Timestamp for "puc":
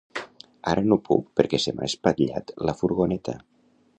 1.09-1.27